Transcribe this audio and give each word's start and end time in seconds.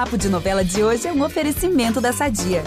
Papo 0.00 0.16
de 0.16 0.30
Novela 0.30 0.64
de 0.64 0.82
hoje 0.82 1.06
é 1.06 1.12
um 1.12 1.22
oferecimento 1.22 2.00
da 2.00 2.10
Sadia. 2.10 2.64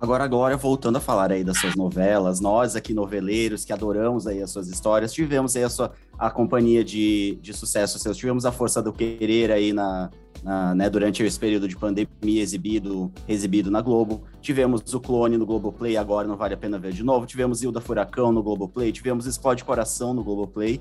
Agora, 0.00 0.24
agora, 0.24 0.56
voltando 0.56 0.96
a 0.96 1.00
falar 1.00 1.30
aí 1.30 1.44
das 1.44 1.58
suas 1.58 1.76
novelas, 1.76 2.40
nós 2.40 2.74
aqui 2.76 2.94
noveleiros 2.94 3.62
que 3.62 3.74
adoramos 3.74 4.26
aí 4.26 4.42
as 4.42 4.50
suas 4.50 4.68
histórias, 4.68 5.12
tivemos 5.12 5.54
aí 5.54 5.64
a 5.64 5.68
sua 5.68 5.92
a 6.18 6.30
companhia 6.30 6.82
de, 6.82 7.38
de 7.42 7.52
sucesso 7.52 7.98
seus, 7.98 8.16
tivemos 8.16 8.46
a 8.46 8.52
Força 8.52 8.80
do 8.80 8.90
Querer 8.90 9.52
aí 9.52 9.74
na, 9.74 10.08
na 10.42 10.74
né, 10.74 10.88
durante 10.88 11.22
esse 11.22 11.38
período 11.38 11.68
de 11.68 11.76
pandemia 11.76 12.42
exibido, 12.42 13.12
exibido 13.28 13.70
na 13.70 13.82
Globo, 13.82 14.22
tivemos 14.40 14.94
o 14.94 14.98
Clone 14.98 15.36
no 15.36 15.44
Globoplay, 15.44 15.98
agora 15.98 16.26
não 16.26 16.38
vale 16.38 16.54
a 16.54 16.56
pena 16.56 16.78
ver 16.78 16.94
de 16.94 17.02
novo, 17.02 17.26
tivemos 17.26 17.62
Hilda 17.62 17.82
Furacão 17.82 18.32
no 18.32 18.42
Globoplay, 18.42 18.92
tivemos 18.92 19.26
Explode 19.26 19.62
Coração 19.62 20.14
no 20.14 20.24
Globoplay, 20.24 20.80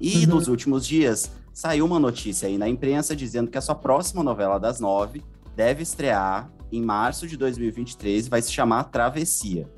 e 0.00 0.24
uhum. 0.24 0.34
nos 0.34 0.48
últimos 0.48 0.86
dias 0.86 1.30
saiu 1.58 1.84
uma 1.84 1.98
notícia 1.98 2.46
aí 2.46 2.56
na 2.56 2.68
imprensa 2.68 3.16
dizendo 3.16 3.50
que 3.50 3.58
a 3.58 3.60
sua 3.60 3.74
próxima 3.74 4.22
novela 4.22 4.60
das 4.60 4.78
nove 4.78 5.24
deve 5.56 5.82
estrear 5.82 6.48
em 6.70 6.80
março 6.80 7.26
de 7.26 7.36
2023, 7.36 8.28
vai 8.28 8.40
se 8.40 8.52
chamar 8.52 8.84
Travessia. 8.84 9.68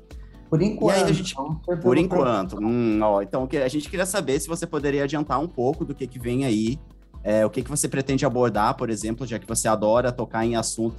Por 0.47 0.61
enquanto. 0.61 0.97
E 0.97 1.03
aí 1.03 1.09
a 1.09 1.11
gente, 1.11 1.35
por 1.81 1.97
enquanto. 1.97 2.59
Hum, 2.61 2.99
ó, 3.01 3.23
então 3.23 3.49
a 3.51 3.67
gente 3.67 3.89
queria 3.89 4.05
saber 4.05 4.39
se 4.39 4.47
você 4.47 4.67
poderia 4.67 5.05
adiantar 5.05 5.39
um 5.39 5.47
pouco 5.47 5.83
do 5.83 5.95
que, 5.95 6.05
que 6.05 6.19
vem 6.19 6.45
aí, 6.45 6.79
é, 7.23 7.43
o 7.47 7.49
que, 7.49 7.63
que 7.63 7.69
você 7.71 7.87
pretende 7.87 8.27
abordar, 8.27 8.77
por 8.77 8.91
exemplo, 8.91 9.25
já 9.25 9.39
que 9.39 9.47
você 9.47 9.67
adora 9.67 10.11
tocar 10.11 10.45
em 10.45 10.55
assunto. 10.55 10.97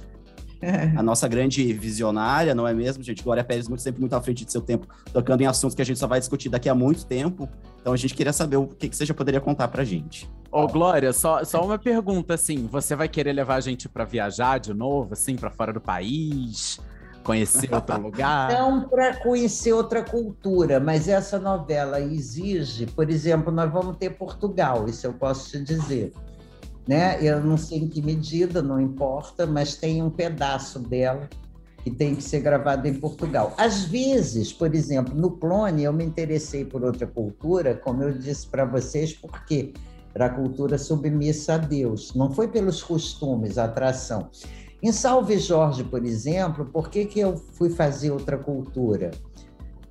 É. 0.63 0.93
A 0.95 1.03
nossa 1.03 1.27
grande 1.27 1.73
visionária, 1.73 2.55
não 2.55 2.65
é 2.65 2.73
mesmo, 2.73 3.03
gente? 3.03 3.21
Glória 3.21 3.43
Pérez, 3.43 3.67
muito, 3.67 3.81
sempre 3.81 3.99
muito 3.99 4.15
à 4.15 4.21
frente 4.21 4.45
de 4.45 4.51
seu 4.51 4.61
tempo, 4.61 4.87
tocando 5.11 5.41
em 5.41 5.45
assuntos 5.45 5.75
que 5.75 5.81
a 5.81 5.85
gente 5.85 5.99
só 5.99 6.07
vai 6.07 6.21
discutir 6.21 6.47
daqui 6.47 6.69
a 6.69 6.75
muito 6.75 7.05
tempo. 7.05 7.49
Então 7.81 7.91
a 7.91 7.97
gente 7.97 8.13
queria 8.13 8.31
saber 8.31 8.55
o 8.55 8.67
que, 8.67 8.87
que 8.87 8.95
você 8.95 9.05
já 9.05 9.13
poderia 9.13 9.41
contar 9.41 9.67
pra 9.67 9.83
gente. 9.83 10.31
Ô, 10.49 10.65
Glória, 10.65 11.11
só, 11.11 11.43
só 11.43 11.65
uma 11.65 11.77
pergunta, 11.77 12.35
assim, 12.35 12.65
você 12.71 12.95
vai 12.95 13.09
querer 13.09 13.33
levar 13.33 13.55
a 13.55 13.59
gente 13.59 13.89
para 13.89 14.05
viajar 14.05 14.57
de 14.57 14.73
novo, 14.73 15.11
assim, 15.11 15.35
para 15.35 15.51
fora 15.51 15.73
do 15.73 15.81
país? 15.81 16.79
Conhecer 17.25 17.67
outro 17.75 17.99
lugar? 17.99 18.53
Não 18.53 18.87
para 18.87 19.17
conhecer 19.17 19.73
outra 19.73 20.01
cultura, 20.01 20.79
mas 20.79 21.09
essa 21.09 21.37
novela 21.37 21.99
exige, 21.99 22.85
por 22.85 23.09
exemplo, 23.09 23.51
nós 23.51 23.69
vamos 23.69 23.97
ter 23.97 24.11
Portugal, 24.11 24.87
isso 24.87 25.05
eu 25.05 25.13
posso 25.13 25.49
te 25.51 25.61
dizer. 25.61 26.13
Né? 26.87 27.17
Eu 27.21 27.41
não 27.41 27.57
sei 27.57 27.79
em 27.79 27.87
que 27.87 28.01
medida, 28.01 28.61
não 28.61 28.79
importa, 28.79 29.45
mas 29.45 29.75
tem 29.75 30.03
um 30.03 30.09
pedaço 30.09 30.79
dela 30.79 31.29
que 31.83 31.91
tem 31.91 32.15
que 32.15 32.23
ser 32.23 32.39
gravado 32.39 32.87
em 32.87 32.93
Portugal. 32.93 33.53
Às 33.57 33.83
vezes, 33.83 34.53
por 34.53 34.73
exemplo, 34.73 35.13
no 35.13 35.31
Clone, 35.31 35.83
eu 35.83 35.91
me 35.91 36.03
interessei 36.03 36.63
por 36.63 36.83
outra 36.83 37.05
cultura, 37.05 37.75
como 37.75 38.03
eu 38.03 38.17
disse 38.17 38.47
para 38.47 38.63
vocês, 38.63 39.13
porque 39.13 39.73
era 40.15 40.27
a 40.27 40.29
cultura 40.29 40.77
submissa 40.77 41.55
a 41.55 41.57
Deus, 41.57 42.13
não 42.13 42.31
foi 42.31 42.47
pelos 42.47 42.81
costumes, 42.81 43.57
a 43.57 43.65
atração. 43.65 44.29
Em 44.81 44.91
Salve 44.91 45.37
Jorge, 45.39 45.83
por 45.83 46.05
exemplo, 46.05 46.65
por 46.65 46.89
que, 46.89 47.05
que 47.05 47.19
eu 47.19 47.37
fui 47.37 47.69
fazer 47.69 48.11
outra 48.11 48.37
cultura 48.37 49.11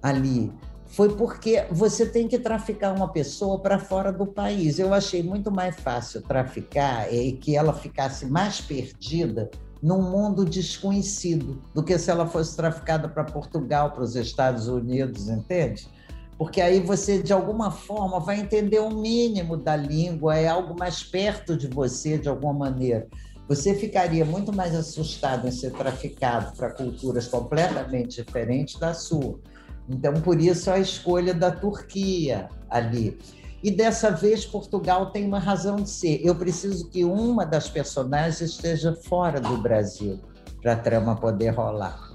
ali? 0.03 0.53
Foi 0.93 1.17
porque 1.17 1.65
você 1.71 2.05
tem 2.05 2.29
que 2.29 2.39
traficar 2.39 2.95
uma 2.95 3.09
pessoa 3.09 3.59
para 3.59 3.79
fora 3.79 4.13
do 4.13 4.27
país. 4.27 4.79
Eu 4.79 4.93
achei 4.93 5.23
muito 5.23 5.51
mais 5.51 5.75
fácil 5.77 6.21
traficar 6.21 7.11
e 7.13 7.33
que 7.33 7.57
ela 7.57 7.73
ficasse 7.73 8.27
mais 8.27 8.61
perdida 8.61 9.51
num 9.83 10.03
mundo 10.03 10.45
desconhecido 10.45 11.63
do 11.75 11.83
que 11.83 11.99
se 11.99 12.11
ela 12.11 12.27
fosse 12.27 12.55
traficada 12.55 13.09
para 13.09 13.25
Portugal, 13.25 13.93
para 13.93 14.03
os 14.03 14.15
Estados 14.15 14.69
Unidos, 14.69 15.31
entende? 15.31 15.89
Porque 16.37 16.61
aí 16.61 16.79
você, 16.79 17.23
de 17.23 17.33
alguma 17.33 17.71
forma, 17.71 18.21
vai 18.21 18.41
entender 18.41 18.81
o 18.81 18.91
mínimo 18.91 19.57
da 19.57 19.75
língua, 19.75 20.37
é 20.37 20.47
algo 20.47 20.79
mais 20.79 21.03
perto 21.03 21.57
de 21.57 21.69
você, 21.69 22.19
de 22.19 22.29
alguma 22.29 22.53
maneira. 22.53 23.09
Você 23.49 23.75
ficaria 23.75 24.27
muito 24.27 24.53
mais 24.53 24.75
assustado 24.75 25.49
em 25.49 25.51
ser 25.51 25.73
traficado 25.73 26.55
para 26.55 26.71
culturas 26.71 27.27
completamente 27.27 28.23
diferentes 28.23 28.79
da 28.79 28.93
sua. 28.93 29.41
Então, 29.89 30.15
por 30.15 30.41
isso 30.41 30.71
a 30.71 30.79
escolha 30.79 31.35
da 31.35 31.51
Turquia 31.51 32.49
ali. 32.71 33.19
E 33.63 33.71
dessa 33.71 34.11
vez, 34.11 34.45
Portugal 34.45 35.11
tem 35.11 35.25
uma 35.25 35.39
razão 35.39 35.77
de 35.77 35.89
ser. 35.89 36.21
Eu 36.25 36.35
preciso 36.35 36.89
que 36.89 37.05
uma 37.05 37.45
das 37.47 37.69
personagens 37.69 38.41
esteja 38.41 38.95
fora 38.95 39.41
do 39.41 39.57
Brasil 39.59 40.19
para 40.61 40.73
a 40.73 40.77
trama 40.77 41.17
poder 41.17 41.51
rolar. 41.51 42.11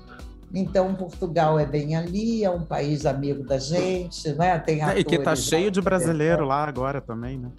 Então, 0.53 0.95
Portugal 0.95 1.59
é 1.59 1.66
bem 1.66 1.95
ali, 1.95 2.44
é 2.44 2.50
um 2.50 2.63
país 2.63 3.05
amigo 3.05 3.44
da 3.44 3.59
gente, 3.59 4.31
né? 4.34 4.57
Tem 4.59 4.81
atores, 4.81 5.01
e 5.01 5.03
que 5.03 5.16
está 5.16 5.35
cheio 5.35 5.69
de 5.69 5.81
brasileiro 5.81 6.45
lá 6.45 6.66
agora 6.66 7.01
também, 7.01 7.38
né? 7.38 7.49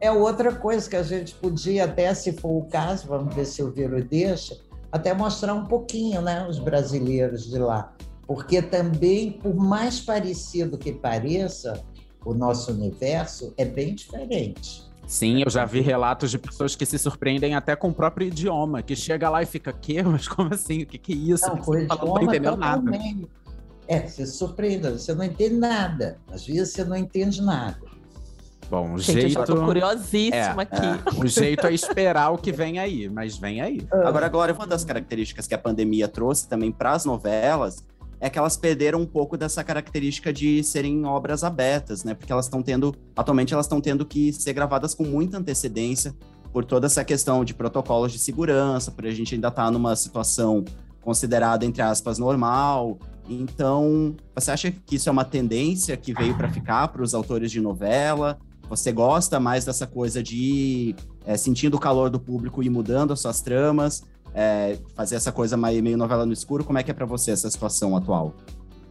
É 0.00 0.10
outra 0.10 0.54
coisa 0.54 0.88
que 0.90 0.96
a 0.96 1.02
gente 1.02 1.34
podia 1.34 1.84
até, 1.84 2.12
se 2.12 2.32
for 2.32 2.50
o 2.50 2.64
caso, 2.64 3.06
vamos 3.06 3.34
ver 3.34 3.46
se 3.46 3.62
o 3.62 3.70
Viro 3.70 4.02
deixa, 4.04 4.56
até 4.90 5.14
mostrar 5.14 5.54
um 5.54 5.64
pouquinho, 5.64 6.20
né? 6.20 6.46
Os 6.48 6.58
brasileiros 6.58 7.48
de 7.48 7.58
lá. 7.58 7.92
Porque 8.26 8.62
também, 8.62 9.32
por 9.32 9.54
mais 9.54 10.00
parecido 10.00 10.78
que 10.78 10.92
pareça, 10.92 11.84
o 12.24 12.32
nosso 12.32 12.72
universo 12.72 13.52
é 13.56 13.64
bem 13.64 13.94
diferente. 13.94 14.84
Sim, 15.06 15.42
eu 15.42 15.50
já 15.50 15.66
vi 15.66 15.80
relatos 15.80 16.30
de 16.30 16.38
pessoas 16.38 16.74
que 16.74 16.86
se 16.86 16.98
surpreendem 16.98 17.54
até 17.54 17.76
com 17.76 17.88
o 17.88 17.94
próprio 17.94 18.26
idioma, 18.26 18.82
que 18.82 18.96
chega 18.96 19.28
lá 19.28 19.42
e 19.42 19.46
fica, 19.46 19.72
quê? 19.72 20.02
Mas 20.02 20.26
como 20.26 20.52
assim? 20.54 20.82
O 20.82 20.86
que, 20.86 20.98
que 20.98 21.12
é 21.12 21.16
isso? 21.16 21.46
Não, 21.46 21.56
você 21.56 21.86
não 21.86 22.14
tá 22.14 22.22
entendendo 22.22 22.56
nada. 22.56 22.90
É, 23.86 24.00
você 24.00 24.24
se 24.24 24.32
surpreende, 24.32 24.88
você 24.88 25.14
não 25.14 25.24
entende 25.24 25.56
nada. 25.56 26.18
Às 26.32 26.46
vezes 26.46 26.72
você 26.72 26.84
não 26.84 26.96
entende 26.96 27.42
nada. 27.42 27.78
Bom, 28.70 28.94
o 28.94 28.98
Gente, 28.98 29.20
jeito. 29.20 29.38
Eu 29.40 29.44
tô 29.44 29.64
curiosíssima 29.64 30.62
é, 30.62 30.62
aqui. 30.62 30.86
É. 30.86 31.22
O 31.22 31.26
jeito 31.26 31.66
é 31.66 31.74
esperar 31.74 32.30
o 32.30 32.38
que 32.38 32.50
vem 32.50 32.78
aí, 32.78 33.10
mas 33.10 33.36
vem 33.36 33.60
aí. 33.60 33.86
Agora, 33.92 34.24
agora, 34.24 34.54
uma 34.54 34.66
das 34.66 34.84
características 34.84 35.46
que 35.46 35.54
a 35.54 35.58
pandemia 35.58 36.08
trouxe 36.08 36.48
também 36.48 36.72
para 36.72 36.92
as 36.92 37.04
novelas 37.04 37.84
é 38.24 38.30
que 38.30 38.38
elas 38.38 38.56
perderam 38.56 39.02
um 39.02 39.06
pouco 39.06 39.36
dessa 39.36 39.62
característica 39.62 40.32
de 40.32 40.64
serem 40.64 41.04
obras 41.04 41.44
abertas, 41.44 42.04
né? 42.04 42.14
Porque 42.14 42.32
elas 42.32 42.46
estão 42.46 42.62
tendo, 42.62 42.96
atualmente 43.14 43.52
elas 43.52 43.66
estão 43.66 43.82
tendo 43.82 44.06
que 44.06 44.32
ser 44.32 44.54
gravadas 44.54 44.94
com 44.94 45.04
muita 45.04 45.36
antecedência 45.36 46.14
por 46.50 46.64
toda 46.64 46.86
essa 46.86 47.04
questão 47.04 47.44
de 47.44 47.52
protocolos 47.52 48.12
de 48.12 48.18
segurança, 48.18 48.90
por 48.90 49.04
a 49.04 49.10
gente 49.10 49.34
ainda 49.34 49.48
estar 49.48 49.66
tá 49.66 49.70
numa 49.70 49.94
situação 49.94 50.64
considerada 51.02 51.66
entre 51.66 51.82
aspas 51.82 52.18
normal. 52.18 52.98
Então, 53.28 54.16
você 54.34 54.50
acha 54.52 54.70
que 54.70 54.96
isso 54.96 55.10
é 55.10 55.12
uma 55.12 55.26
tendência 55.26 55.94
que 55.94 56.14
veio 56.14 56.34
para 56.34 56.48
ficar 56.48 56.88
para 56.88 57.02
os 57.02 57.12
autores 57.12 57.50
de 57.50 57.60
novela? 57.60 58.38
Você 58.70 58.90
gosta 58.90 59.38
mais 59.38 59.66
dessa 59.66 59.86
coisa 59.86 60.22
de 60.22 60.36
ir 60.36 60.96
é, 61.26 61.36
sentindo 61.36 61.76
o 61.76 61.80
calor 61.80 62.08
do 62.08 62.18
público 62.18 62.62
e 62.62 62.70
mudando 62.70 63.12
as 63.12 63.20
suas 63.20 63.42
tramas? 63.42 64.02
É, 64.34 64.76
fazer 64.94 65.14
essa 65.14 65.30
coisa 65.30 65.56
meio 65.56 65.96
novela 65.96 66.26
no 66.26 66.32
escuro. 66.32 66.64
Como 66.64 66.78
é 66.78 66.82
que 66.82 66.90
é 66.90 66.94
para 66.94 67.06
você 67.06 67.30
essa 67.30 67.48
situação 67.48 67.96
atual? 67.96 68.34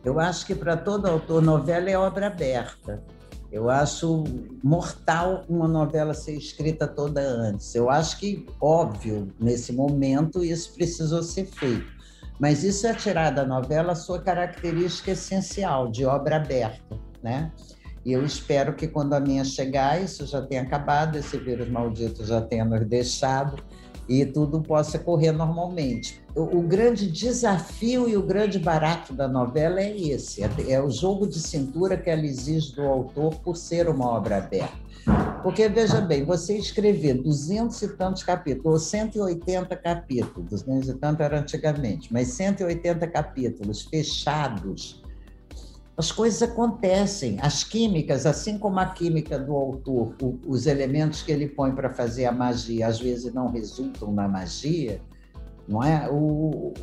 Eu 0.03 0.19
acho 0.19 0.45
que 0.45 0.55
para 0.55 0.77
todo 0.77 1.05
autor, 1.05 1.41
novela 1.41 1.89
é 1.89 1.97
obra 1.97 2.27
aberta. 2.27 3.03
Eu 3.51 3.69
acho 3.69 4.23
mortal 4.63 5.43
uma 5.47 5.67
novela 5.67 6.13
ser 6.13 6.35
escrita 6.35 6.87
toda 6.87 7.21
antes. 7.21 7.75
Eu 7.75 7.89
acho 7.89 8.17
que, 8.17 8.47
óbvio, 8.59 9.31
nesse 9.39 9.71
momento 9.71 10.43
isso 10.43 10.73
precisou 10.73 11.21
ser 11.21 11.45
feito. 11.45 11.85
Mas 12.39 12.63
isso 12.63 12.87
é 12.87 12.95
tirar 12.95 13.29
da 13.29 13.45
novela 13.45 13.91
a 13.91 13.95
sua 13.95 14.19
característica 14.19 15.11
essencial 15.11 15.91
de 15.91 16.03
obra 16.03 16.37
aberta, 16.37 16.99
né? 17.21 17.51
E 18.03 18.11
eu 18.11 18.25
espero 18.25 18.73
que 18.75 18.87
quando 18.87 19.13
a 19.13 19.19
minha 19.19 19.45
chegar, 19.45 20.01
isso 20.01 20.25
já 20.25 20.41
tenha 20.41 20.63
acabado, 20.63 21.15
esse 21.15 21.37
vírus 21.37 21.69
maldito 21.69 22.25
já 22.25 22.41
tenha 22.41 22.65
nos 22.65 22.85
deixado 22.85 23.63
e 24.07 24.25
tudo 24.25 24.61
possa 24.61 24.99
correr 24.99 25.31
normalmente. 25.31 26.21
O, 26.35 26.57
o, 26.57 26.61
grande 26.61 27.09
desafio 27.09 28.09
e 28.09 28.17
o 28.17 28.23
grande 28.23 28.59
barato 28.59 29.13
da 29.13 29.27
novela 29.27 29.79
é 29.79 29.95
esse: 29.95 30.43
é, 30.43 30.49
é 30.69 30.81
o 30.81 30.89
jogo 30.89 31.27
de 31.27 31.39
cintura 31.39 31.95
que 31.95 32.09
ela 32.09 32.25
exige 32.25 32.75
do 32.75 32.83
autor 32.83 33.35
por 33.35 33.55
ser 33.55 33.87
uma 33.87 34.07
obra 34.07 34.37
aberta. 34.37 34.83
Porque, 35.41 35.67
veja 35.67 35.99
bem, 35.99 36.23
você 36.23 36.57
escrever 36.57 37.15
200 37.15 37.81
e 37.81 37.87
tantos 37.89 38.23
capítulos, 38.23 38.65
ou 38.65 38.79
180 38.79 39.75
capítulos, 39.75 40.49
200 40.49 40.89
e 40.89 40.93
tanto 40.93 41.21
era 41.21 41.39
antigamente, 41.39 42.11
mas 42.11 42.29
180 42.29 43.05
capítulos 43.07 43.81
fechados, 43.81 45.02
as 45.95 46.11
coisas 46.11 46.41
acontecem. 46.41 47.37
As 47.41 47.63
químicas, 47.63 48.25
assim 48.25 48.57
como 48.57 48.79
a 48.79 48.85
química 48.87 49.37
do 49.37 49.55
autor, 49.55 50.15
o, 50.21 50.39
os 50.47 50.65
elementos 50.65 51.21
que 51.21 51.31
ele 51.31 51.47
põe 51.47 51.71
para 51.71 51.93
fazer 51.93 52.25
a 52.25 52.31
magia, 52.31 52.87
às 52.87 52.99
vezes 52.99 53.33
não 53.33 53.49
resultam 53.51 54.11
na 54.11 54.27
magia, 54.27 54.99
não 55.67 55.83
é? 55.83 56.09
O, 56.11 56.73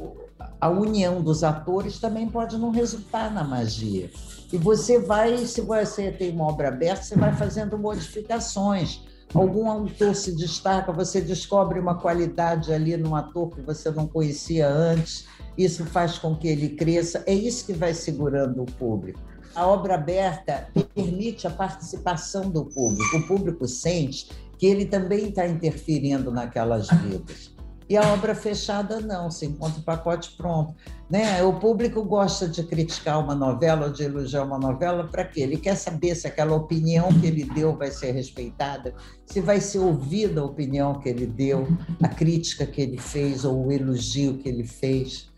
a 0.61 0.69
união 0.69 1.23
dos 1.23 1.43
atores 1.43 1.99
também 1.99 2.29
pode 2.29 2.57
não 2.57 2.71
resultar 2.71 3.33
na 3.33 3.43
magia. 3.43 4.11
E 4.53 4.57
você 4.57 4.99
vai, 4.99 5.39
se 5.39 5.61
você 5.61 6.11
tem 6.11 6.33
uma 6.33 6.47
obra 6.47 6.69
aberta, 6.69 7.03
você 7.03 7.17
vai 7.17 7.35
fazendo 7.35 7.79
modificações. 7.79 9.03
Algum 9.33 9.71
autor 9.71 10.15
se 10.15 10.35
destaca, 10.35 10.91
você 10.93 11.21
descobre 11.21 11.79
uma 11.79 11.95
qualidade 11.95 12.73
ali 12.73 12.97
no 12.97 13.15
ator 13.15 13.51
que 13.51 13.61
você 13.61 13.91
não 13.91 14.07
conhecia 14.07 14.69
antes 14.69 15.27
isso 15.57 15.85
faz 15.85 16.19
com 16.19 16.35
que 16.35 16.49
ele 16.49 16.71
cresça, 16.71 17.23
é 17.27 17.35
isso 17.35 17.67
que 17.67 17.73
vai 17.73 17.93
segurando 17.93 18.63
o 18.63 18.67
público. 18.67 19.21
A 19.55 19.67
obra 19.67 19.95
aberta 19.95 20.69
permite 20.95 21.47
a 21.47 21.51
participação 21.51 22.49
do 22.49 22.65
público. 22.65 23.17
O 23.17 23.27
público 23.27 23.67
sente 23.67 24.29
que 24.57 24.67
ele 24.67 24.87
também 24.87 25.29
está 25.29 25.47
interferindo 25.47 26.31
naquelas 26.31 26.89
vidas. 26.89 27.53
E 27.91 27.97
a 27.97 28.13
obra 28.13 28.37
fechada 28.37 29.01
não, 29.01 29.33
se 29.33 29.45
encontra 29.45 29.81
o 29.81 29.83
pacote 29.83 30.37
pronto. 30.37 30.73
Né? 31.11 31.43
O 31.43 31.55
público 31.55 32.05
gosta 32.05 32.47
de 32.47 32.63
criticar 32.63 33.19
uma 33.19 33.35
novela 33.35 33.87
ou 33.87 33.93
de 33.93 34.05
elogiar 34.05 34.45
uma 34.45 34.61
novela 34.61 35.09
para 35.09 35.25
quê? 35.25 35.41
Ele 35.41 35.57
quer 35.57 35.75
saber 35.75 36.15
se 36.15 36.29
aquela 36.29 36.55
opinião 36.55 37.09
que 37.09 37.27
ele 37.27 37.43
deu 37.43 37.77
vai 37.77 37.91
ser 37.91 38.13
respeitada, 38.13 38.95
se 39.27 39.41
vai 39.41 39.61
ser 39.61 39.81
ouvida 39.81 40.41
a 40.41 40.45
opinião 40.45 41.01
que 41.01 41.09
ele 41.09 41.27
deu, 41.27 41.67
a 42.01 42.07
crítica 42.07 42.65
que 42.65 42.81
ele 42.81 42.97
fez 42.97 43.45
ou 43.45 43.67
o 43.67 43.73
elogio 43.73 44.39
que 44.39 44.49
ele 44.49 44.65
fez. 44.65 45.29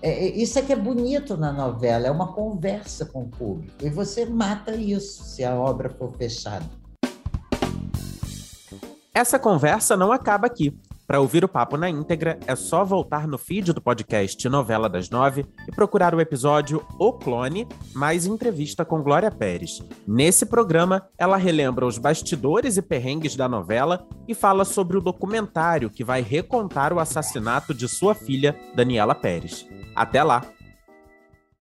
É, 0.00 0.08
é 0.08 0.28
isso 0.30 0.58
é 0.58 0.62
que 0.62 0.72
é 0.72 0.76
bonito 0.76 1.36
na 1.36 1.52
novela, 1.52 2.06
é 2.06 2.10
uma 2.10 2.32
conversa 2.32 3.04
com 3.04 3.24
o 3.24 3.28
público. 3.28 3.84
E 3.84 3.90
você 3.90 4.24
mata 4.24 4.74
isso 4.74 5.24
se 5.24 5.44
a 5.44 5.54
obra 5.54 5.90
for 5.90 6.10
fechada. 6.16 6.64
Essa 9.12 9.38
conversa 9.38 9.94
não 9.94 10.10
acaba 10.10 10.46
aqui. 10.46 10.74
Para 11.08 11.20
ouvir 11.22 11.42
o 11.42 11.48
papo 11.48 11.78
na 11.78 11.88
íntegra, 11.88 12.38
é 12.46 12.54
só 12.54 12.84
voltar 12.84 13.26
no 13.26 13.38
feed 13.38 13.72
do 13.72 13.80
podcast 13.80 14.46
Novela 14.46 14.90
das 14.90 15.08
Nove 15.08 15.46
e 15.66 15.72
procurar 15.72 16.14
o 16.14 16.20
episódio 16.20 16.84
O 16.98 17.14
Clone, 17.14 17.66
mais 17.94 18.26
entrevista 18.26 18.84
com 18.84 19.02
Glória 19.02 19.30
Pérez. 19.30 19.82
Nesse 20.06 20.44
programa, 20.44 21.08
ela 21.16 21.38
relembra 21.38 21.86
os 21.86 21.96
bastidores 21.96 22.76
e 22.76 22.82
perrengues 22.82 23.36
da 23.36 23.48
novela 23.48 24.06
e 24.28 24.34
fala 24.34 24.66
sobre 24.66 24.98
o 24.98 25.00
documentário 25.00 25.88
que 25.88 26.04
vai 26.04 26.20
recontar 26.20 26.92
o 26.92 27.00
assassinato 27.00 27.72
de 27.72 27.88
sua 27.88 28.14
filha, 28.14 28.54
Daniela 28.76 29.14
Pérez. 29.14 29.66
Até 29.96 30.22
lá! 30.22 30.42